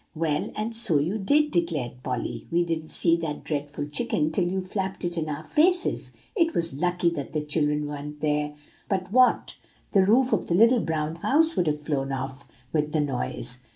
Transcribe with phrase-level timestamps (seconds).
[0.15, 4.59] "Well, and so you did," declared Polly; "we didn't see that dreadful chicken till you
[4.59, 6.11] flapped it in our faces.
[6.35, 8.57] It was lucky that the children weren't there, or I don't know
[8.89, 9.57] but what
[9.91, 13.59] the roof of The Little Brown House would have flown off with the noise."